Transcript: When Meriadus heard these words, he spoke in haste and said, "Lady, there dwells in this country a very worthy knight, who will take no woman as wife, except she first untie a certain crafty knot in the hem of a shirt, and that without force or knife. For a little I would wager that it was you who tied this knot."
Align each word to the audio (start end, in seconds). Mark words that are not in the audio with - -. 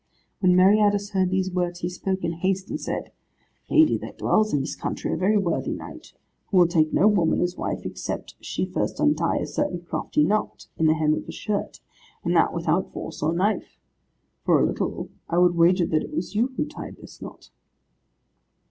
When 0.39 0.55
Meriadus 0.55 1.11
heard 1.11 1.29
these 1.29 1.51
words, 1.51 1.81
he 1.81 1.87
spoke 1.89 2.23
in 2.23 2.31
haste 2.31 2.71
and 2.71 2.81
said, 2.81 3.11
"Lady, 3.69 3.99
there 3.99 4.13
dwells 4.13 4.51
in 4.51 4.59
this 4.59 4.75
country 4.75 5.13
a 5.13 5.15
very 5.15 5.37
worthy 5.37 5.73
knight, 5.75 6.13
who 6.47 6.57
will 6.57 6.67
take 6.67 6.91
no 6.91 7.07
woman 7.07 7.39
as 7.39 7.55
wife, 7.55 7.85
except 7.85 8.33
she 8.41 8.65
first 8.65 8.99
untie 8.99 9.37
a 9.37 9.45
certain 9.45 9.81
crafty 9.85 10.23
knot 10.23 10.65
in 10.75 10.87
the 10.87 10.95
hem 10.95 11.13
of 11.13 11.29
a 11.29 11.31
shirt, 11.31 11.81
and 12.23 12.35
that 12.35 12.51
without 12.51 12.91
force 12.91 13.21
or 13.21 13.31
knife. 13.31 13.77
For 14.43 14.59
a 14.59 14.65
little 14.65 15.09
I 15.29 15.37
would 15.37 15.53
wager 15.55 15.85
that 15.85 16.01
it 16.03 16.15
was 16.15 16.33
you 16.33 16.47
who 16.57 16.65
tied 16.65 16.95
this 16.97 17.21
knot." 17.21 17.51